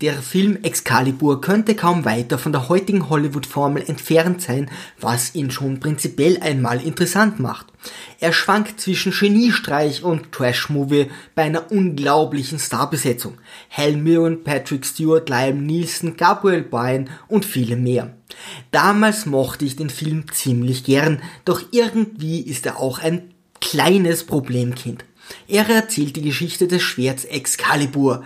[0.00, 5.80] Der Film Excalibur könnte kaum weiter von der heutigen Hollywood-Formel entfernt sein, was ihn schon
[5.80, 7.66] prinzipiell einmal interessant macht.
[8.20, 13.38] Er schwankt zwischen Geniestreich und Trash-Movie bei einer unglaublichen Starbesetzung.
[13.70, 18.14] Hal Mirren, Patrick Stewart, Liam Neeson, Gabriel Byrne und viele mehr.
[18.70, 25.04] Damals mochte ich den Film ziemlich gern, doch irgendwie ist er auch ein kleines Problemkind.
[25.48, 28.24] Er erzählt die Geschichte des Schwerts Excalibur.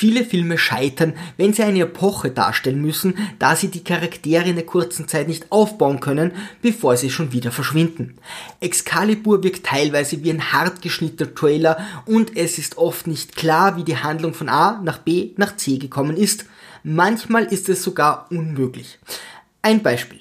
[0.00, 4.64] Viele Filme scheitern, wenn sie eine Epoche darstellen müssen, da sie die Charaktere in der
[4.64, 6.32] kurzen Zeit nicht aufbauen können,
[6.62, 8.16] bevor sie schon wieder verschwinden.
[8.60, 13.84] Excalibur wirkt teilweise wie ein hart geschnittener Trailer und es ist oft nicht klar, wie
[13.84, 16.46] die Handlung von A nach B nach C gekommen ist.
[16.82, 18.98] Manchmal ist es sogar unmöglich.
[19.60, 20.20] Ein Beispiel.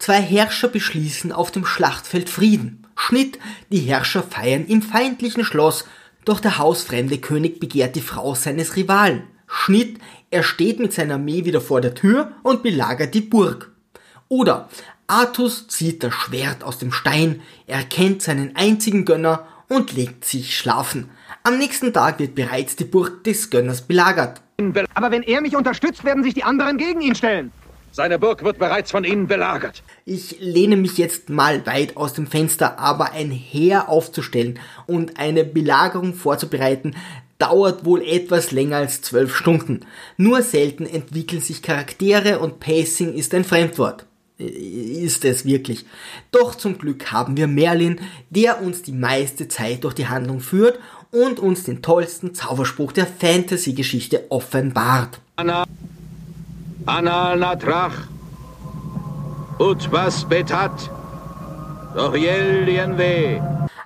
[0.00, 2.84] Zwei Herrscher beschließen auf dem Schlachtfeld Frieden.
[2.96, 3.38] Schnitt,
[3.70, 5.84] die Herrscher feiern im feindlichen Schloss,
[6.24, 9.22] doch der hausfremde König begehrt die Frau seines Rivalen.
[9.46, 9.98] Schnitt,
[10.30, 13.72] er steht mit seiner Armee wieder vor der Tür und belagert die Burg.
[14.28, 14.68] Oder
[15.06, 20.56] Artus zieht das Schwert aus dem Stein, er kennt seinen einzigen Gönner und legt sich
[20.56, 21.10] schlafen.
[21.42, 24.40] Am nächsten Tag wird bereits die Burg des Gönners belagert.
[24.94, 27.50] Aber wenn er mich unterstützt, werden sich die anderen gegen ihn stellen.
[27.92, 29.82] Seine Burg wird bereits von ihnen belagert.
[30.04, 35.44] Ich lehne mich jetzt mal weit aus dem Fenster, aber ein Heer aufzustellen und eine
[35.44, 36.94] Belagerung vorzubereiten,
[37.38, 39.80] dauert wohl etwas länger als zwölf Stunden.
[40.16, 44.06] Nur selten entwickeln sich Charaktere und Pacing ist ein Fremdwort.
[44.38, 45.84] Ist es wirklich.
[46.30, 50.78] Doch zum Glück haben wir Merlin, der uns die meiste Zeit durch die Handlung führt
[51.10, 55.20] und uns den tollsten Zauberspruch der Fantasy-Geschichte offenbart.
[55.36, 55.64] Anna.
[56.86, 58.08] Anal natrach,
[59.58, 60.90] ut was betat,
[61.94, 63.40] doch jelien weh.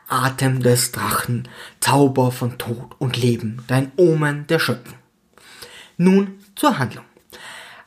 [0.09, 1.49] Atem des Drachen,
[1.81, 4.99] Zauber von Tod und Leben, dein Omen der Schöpfung.
[5.97, 7.05] Nun zur Handlung.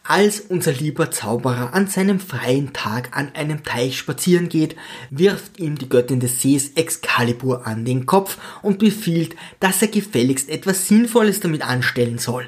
[0.09, 4.77] Als unser lieber Zauberer an seinem freien Tag an einem Teich spazieren geht,
[5.09, 10.49] wirft ihm die Göttin des Sees Excalibur an den Kopf und befiehlt, dass er gefälligst
[10.49, 12.47] etwas Sinnvolles damit anstellen soll.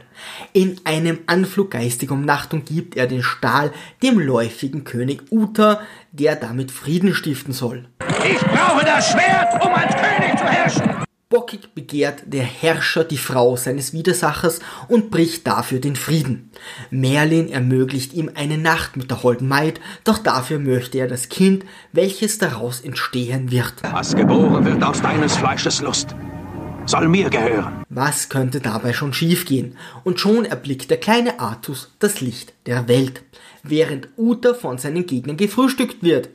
[0.54, 5.82] In einem Anflug geistiger Umnachtung gibt er den Stahl dem läufigen König Uta,
[6.14, 7.90] der damit Frieden stiften soll.
[8.24, 11.09] Ich brauche das Schwert, um als König zu herrschen.
[11.32, 16.50] Bockig begehrt der Herrscher die Frau seines Widersachers und bricht dafür den Frieden.
[16.90, 21.66] Merlin ermöglicht ihm eine Nacht mit der holden Maid, doch dafür möchte er das Kind,
[21.92, 23.76] welches daraus entstehen wird.
[23.92, 26.16] Was geboren wird aus deines Fleisches Lust,
[26.88, 27.84] soll mir gehören.
[27.90, 29.78] Was könnte dabei schon schiefgehen?
[30.04, 33.22] Und schon erblickt der kleine Artus das Licht der Welt,
[33.62, 36.30] während Uta von seinen Gegnern gefrühstückt wird.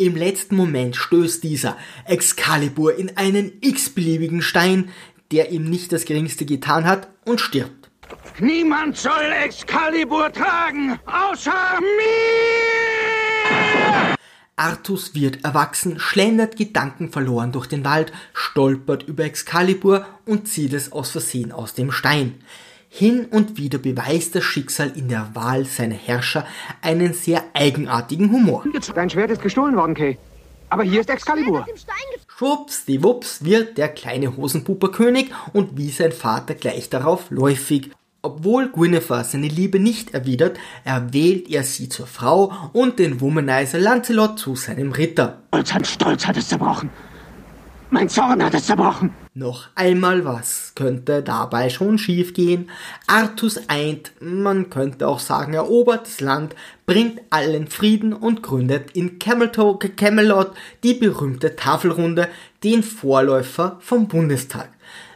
[0.00, 4.90] Im letzten Moment stößt dieser Excalibur in einen x-beliebigen Stein,
[5.32, 7.90] der ihm nicht das geringste getan hat, und stirbt.
[8.38, 12.18] Niemand soll Excalibur tragen, außer mir!
[14.54, 21.10] Artus wird erwachsen, schlendert gedankenverloren durch den Wald, stolpert über Excalibur und zieht es aus
[21.10, 22.36] Versehen aus dem Stein.
[22.88, 26.46] Hin und wieder beweist das Schicksal in der Wahl seiner Herrscher
[26.80, 28.64] einen sehr eigenartigen Humor.
[28.94, 30.18] Dein Schwert ist gestohlen worden, Kay.
[30.70, 31.66] Aber hier ist Excalibur.
[32.36, 37.90] Schwuppsdiwupps wird der kleine Hosenpuperkönig und wie sein Vater gleich darauf läufig.
[38.20, 44.38] Obwohl Guinevere seine Liebe nicht erwidert, erwählt er sie zur Frau und den Womanizer Lancelot
[44.38, 45.42] zu seinem Ritter.
[45.48, 46.90] Stolz hat Stolz hat es zerbrochen.
[47.90, 49.14] Mein Zorn hat es zerbrochen.
[49.38, 52.68] Noch einmal was könnte dabei schon schiefgehen.
[53.06, 56.56] Artus eint, man könnte auch sagen erobert das Land,
[56.86, 62.26] bringt allen Frieden und gründet in Camelot, die berühmte Tafelrunde,
[62.64, 64.70] den Vorläufer vom Bundestag.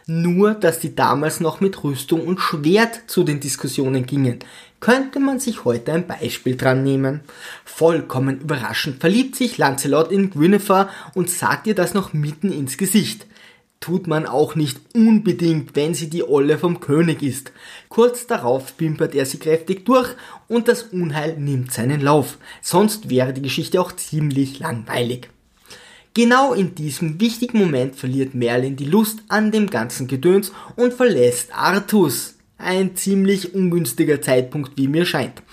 [0.05, 4.39] Nur, dass die damals noch mit Rüstung und Schwert zu den Diskussionen gingen,
[4.79, 7.19] könnte man sich heute ein Beispiel dran nehmen.
[7.65, 13.25] Vollkommen überraschend verliebt sich Lancelot in Guinevere und sagt ihr das noch mitten ins Gesicht.
[13.83, 17.51] Tut man auch nicht unbedingt, wenn sie die Olle vom König ist.
[17.89, 20.07] Kurz darauf pimpert er sie kräftig durch
[20.47, 22.37] und das Unheil nimmt seinen Lauf.
[22.61, 25.27] Sonst wäre die Geschichte auch ziemlich langweilig.
[26.13, 31.53] Genau in diesem wichtigen Moment verliert Merlin die Lust an dem ganzen Gedöns und verlässt
[31.53, 32.35] Artus.
[32.57, 35.43] Ein ziemlich ungünstiger Zeitpunkt, wie mir scheint.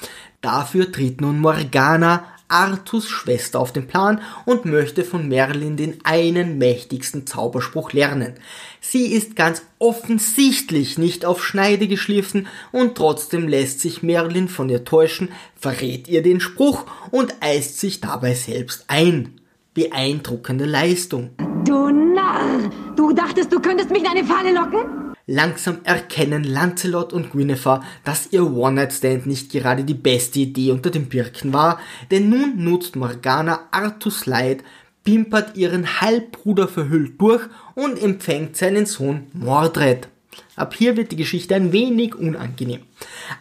[0.41, 6.59] Dafür tritt nun Morgana, Artus Schwester, auf den Plan und möchte von Merlin den einen
[6.59, 8.35] mächtigsten Zauberspruch lernen.
[8.81, 14.85] Sie ist ganz offensichtlich nicht auf Schneide geschliffen und trotzdem lässt sich Merlin von ihr
[14.85, 19.41] täuschen, verrät ihr den Spruch und eist sich dabei selbst ein.
[19.75, 21.31] Beeindruckende Leistung.
[21.65, 22.71] Du Narr!
[22.97, 25.00] Du dachtest, du könntest mich in eine Falle locken?
[25.33, 31.09] Langsam erkennen Lancelot und Guinevere, dass ihr One-Night-Stand nicht gerade die beste Idee unter den
[31.09, 31.79] Birken war,
[32.11, 34.65] denn nun nutzt Morgana Artus Leid,
[35.05, 37.45] pimpert ihren Halbbruder verhüllt durch
[37.77, 40.09] und empfängt seinen Sohn Mordred.
[40.57, 42.83] Ab hier wird die Geschichte ein wenig unangenehm.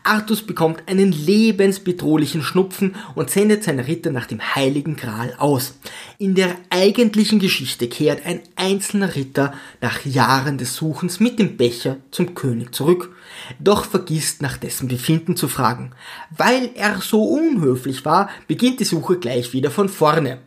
[0.04, 5.78] Artus bekommt einen lebensbedrohlichen Schnupfen und sendet seine Ritter nach dem Heiligen Gral aus.
[6.18, 11.98] In der eigentlichen Geschichte kehrt ein einzelner Ritter nach Jahren des Suchens mit dem Becher
[12.12, 13.14] zum König zurück,
[13.60, 15.92] doch vergisst nach dessen Befinden zu fragen.
[16.36, 20.40] Weil er so unhöflich war, beginnt die Suche gleich wieder von vorne.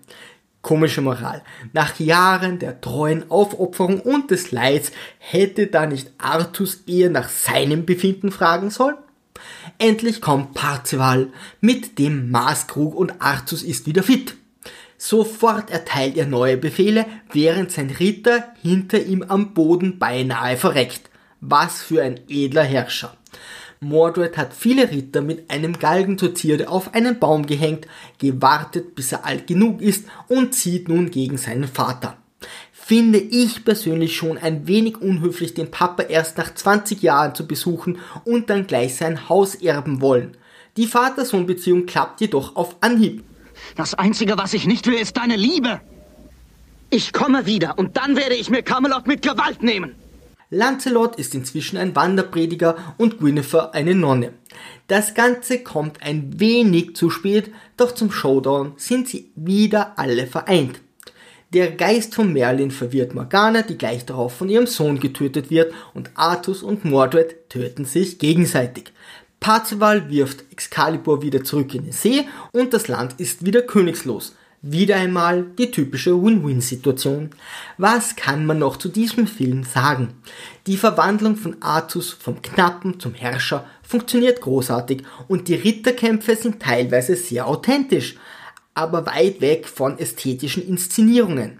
[0.62, 1.43] Komische Moral.
[1.73, 7.85] Nach Jahren der treuen Aufopferung und des Leids hätte da nicht Artus eher nach seinem
[7.85, 8.97] Befinden fragen sollen?
[9.79, 11.29] Endlich kommt Parzival
[11.61, 14.37] mit dem Maßkrug und Artus ist wieder fit.
[14.97, 21.11] Sofort erteilt er neue Befehle, während sein Ritter hinter ihm am Boden beinahe verreckt.
[21.41, 23.17] Was für ein edler Herrscher.
[23.82, 27.88] Mordred hat viele Ritter mit einem Galgen Zierde auf einen Baum gehängt,
[28.19, 32.17] gewartet, bis er alt genug ist und zieht nun gegen seinen Vater.
[32.73, 37.99] Finde ich persönlich schon ein wenig unhöflich, den Papa erst nach 20 Jahren zu besuchen
[38.25, 40.37] und dann gleich sein Haus erben wollen.
[40.76, 43.25] Die Vater-Sohn-Beziehung klappt jedoch auf Anhieb.
[43.76, 45.81] Das Einzige, was ich nicht will, ist deine Liebe.
[46.90, 49.94] Ich komme wieder und dann werde ich mir Camelot mit Gewalt nehmen.
[50.54, 54.34] Lancelot ist inzwischen ein Wanderprediger und Guinevere eine Nonne.
[54.87, 60.82] Das Ganze kommt ein wenig zu spät, doch zum Showdown sind sie wieder alle vereint.
[61.54, 66.10] Der Geist von Merlin verwirrt Morgana, die gleich darauf von ihrem Sohn getötet wird, und
[66.16, 68.93] Artus und Mordred töten sich gegenseitig.
[69.40, 74.37] Parzival wirft Excalibur wieder zurück in den See und das Land ist wieder königslos.
[74.64, 77.31] Wieder einmal die typische Win-Win-Situation.
[77.79, 80.14] Was kann man noch zu diesem Film sagen?
[80.69, 87.17] Die Verwandlung von Artus vom Knappen zum Herrscher funktioniert großartig und die Ritterkämpfe sind teilweise
[87.17, 88.14] sehr authentisch,
[88.73, 91.58] aber weit weg von ästhetischen Inszenierungen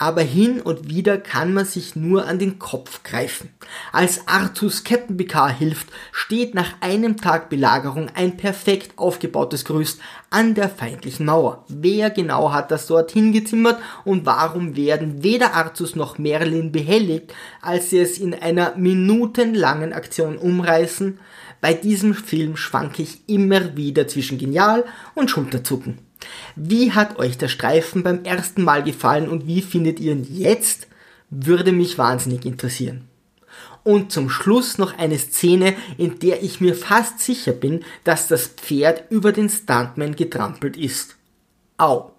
[0.00, 3.50] aber hin und wieder kann man sich nur an den Kopf greifen.
[3.92, 10.00] Als Artus Picard hilft, steht nach einem Tag Belagerung ein perfekt aufgebautes Gerüst
[10.30, 11.66] an der feindlichen Mauer.
[11.68, 17.90] Wer genau hat das dort hingezimmert und warum werden weder Artus noch Merlin behelligt, als
[17.90, 21.18] sie es in einer minutenlangen Aktion umreißen?
[21.60, 25.98] Bei diesem Film schwanke ich immer wieder zwischen genial und Schulterzucken.
[26.56, 30.88] Wie hat euch der Streifen beim ersten Mal gefallen und wie findet ihr ihn jetzt?
[31.30, 33.08] Würde mich wahnsinnig interessieren.
[33.82, 38.48] Und zum Schluss noch eine Szene, in der ich mir fast sicher bin, dass das
[38.48, 41.16] Pferd über den Stuntman getrampelt ist.
[41.78, 42.12] Au.